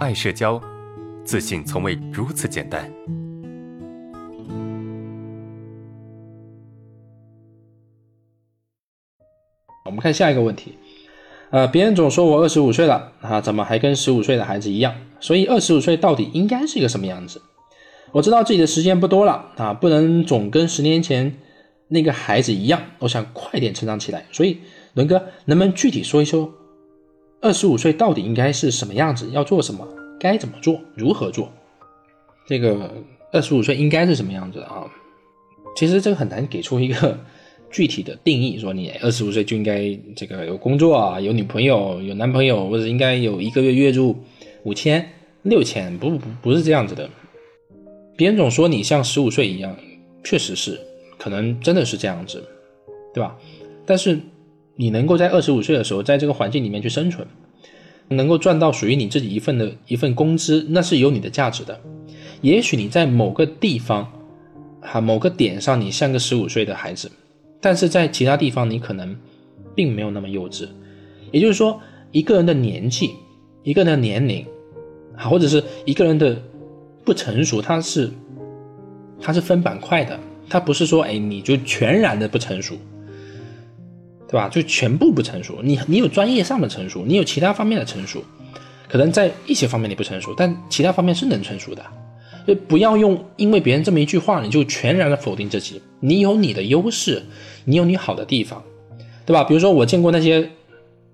[0.00, 0.58] 爱社交，
[1.26, 2.90] 自信从未如此简单。
[9.84, 10.78] 我们看下一个问题，
[11.50, 14.94] 呃，别人总说我二十五岁了啊，怎么还跟十五岁的孩子一样？
[15.20, 17.42] 所以二十五岁到底应该是一个什么样子？
[18.12, 21.36] 我知道自己的时间不多了啊，不能总跟十年前
[21.88, 24.24] 那个孩子一样，我想快点成长起来。
[24.32, 24.60] 所以
[24.94, 26.50] 伦哥，能不能具体说一说，
[27.40, 29.30] 二十五岁到底应该是什么样子？
[29.30, 29.86] 要做什么？
[30.18, 30.80] 该怎么做？
[30.94, 31.50] 如何做？
[32.46, 32.90] 这个
[33.32, 34.84] 二十五岁应该是什么样子啊？
[35.76, 37.18] 其实这个很难给出一个。
[37.72, 44.16] 具体的定义说，你二十五岁就应该这个有工作啊，有女朋友，有男朋友，或者应该有一个月月入
[44.64, 45.08] 五千、
[45.42, 47.08] 六千，不不不是这样子的。
[48.16, 49.76] 别人总说你像十五岁一样，
[50.24, 50.80] 确实是，
[51.16, 52.42] 可能真的是这样子，
[53.14, 53.38] 对吧？
[53.86, 54.18] 但是
[54.76, 57.26] 你能够在二十五岁的时候，在这个环境里面去生存，
[58.08, 61.78] 能够赚到属于你自己一份的一份工资，那是有你的价值的。
[62.40, 64.10] 也许你在某个地方，
[64.80, 67.10] 哈，某个点上，你像个十五岁的孩子。
[67.60, 69.14] 但是在其他地方，你可能
[69.74, 70.66] 并没有那么幼稚。
[71.30, 71.78] 也就是说，
[72.10, 73.10] 一个人的年纪、
[73.62, 74.46] 一个人的年龄，
[75.16, 76.40] 啊，或者是一个人的
[77.04, 78.10] 不成熟，它是
[79.20, 80.18] 它是分板块的，
[80.48, 82.74] 它不是说哎你就全然的不成熟，
[84.30, 84.48] 对吧？
[84.48, 85.58] 就全部不成熟。
[85.62, 88.22] 你你有专业上的成熟，你有其他方面的成熟，
[88.88, 91.84] 可能在一些方面你不成熟，但其他方面是能成熟的。
[92.46, 95.80] 就不要用因为别人这么一句话，你就全然的否定自己。
[96.00, 97.22] 你有你的优势。
[97.66, 98.60] 你有你好的地方，
[99.26, 99.44] 对吧？
[99.44, 100.50] 比如说我见过那些，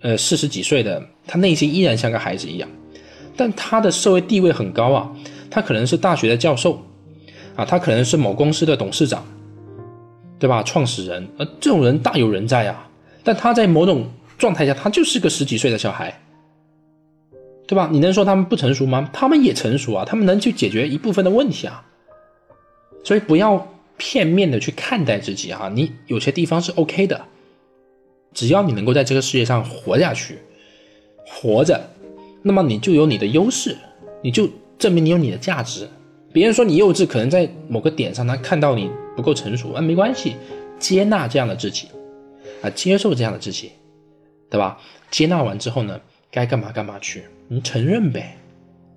[0.00, 2.68] 呃，四十几岁的，他内心依然像个孩子一样，
[3.36, 5.10] 但他的社会地位很高啊，
[5.50, 6.80] 他可能是大学的教授，
[7.56, 9.26] 啊，他可能是某公司的董事长，
[10.38, 10.62] 对吧？
[10.62, 12.87] 创始人，呃，这种人大有人在啊，
[13.28, 16.18] 但他在某种状态下，他就是个十几岁的小孩，
[17.66, 17.90] 对吧？
[17.92, 19.10] 你能说他们不成熟吗？
[19.12, 21.84] 他们也成熟啊，他们能去解决一部分的问题啊，
[23.04, 23.74] 所以不要。
[24.00, 27.20] 片面的去看待自己啊，你有些地方是 OK 的，
[28.32, 30.38] 只要你能够在这个世界上活下去，
[31.26, 31.90] 活着，
[32.42, 33.76] 那么你就有你的优势，
[34.22, 35.88] 你就证明你有你的价值。
[36.32, 40.36] 别人说你幼稚，可能在某个点上他看到你不够成熟，啊，没关系，
[40.78, 41.88] 接纳这样的自己，
[42.62, 43.72] 啊，接受这样的自己，
[44.50, 44.78] 对吧？
[45.10, 48.36] 接纳完之后呢，该干嘛干嘛去，你承认呗。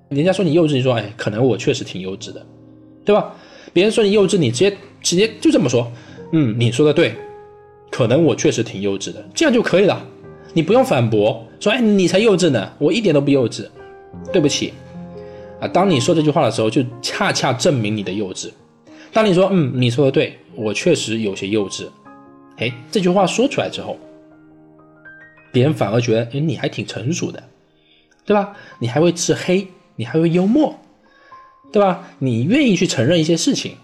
[0.10, 2.46] 人家说你幼稚，你说哎，可能我确实挺幼稚的，
[3.06, 3.34] 对吧？
[3.74, 4.76] 别人说你幼稚，你直接。
[5.04, 5.92] 直接就这么说，
[6.32, 7.16] 嗯，你说的对，
[7.90, 10.06] 可能我确实挺幼稚的，这样就可以了，
[10.54, 13.68] 你不用反驳，说哎你才幼稚呢，我一点都不幼稚，
[14.32, 14.74] 对不起，
[15.60, 18.52] 啊，当你说这句话的时候，就恰恰证明你的幼稚。
[19.12, 21.88] 当你说嗯你说的对，我确实有些幼稚，
[22.62, 23.98] 哎，这句话说出来之后，
[25.52, 27.44] 别人反而觉得哎你还挺成熟的，
[28.24, 28.56] 对吧？
[28.80, 30.80] 你还会吃黑，你还会幽默，
[31.74, 32.08] 对吧？
[32.20, 33.76] 你愿意去承认一些事情。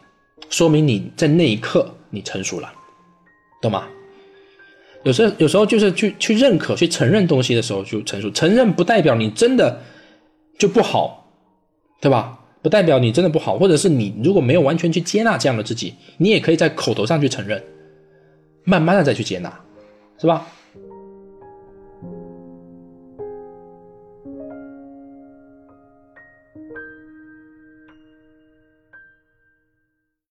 [0.50, 2.72] 说明你在那一刻你成熟了，
[3.62, 3.86] 懂吗？
[5.04, 8.30] 有时候有时候就是去去认可、去承认东西的时候就成熟。
[8.32, 9.82] 承认不代表你真的
[10.60, 11.30] 就不好，
[12.00, 12.40] 对吧？
[12.62, 17.62] 不代表你真的不好，或者是你如果没有完全去接纳这样的自己，你也可以在口头上去承认，
[18.68, 19.50] 慢慢的再去接纳，
[20.20, 20.46] 是吧？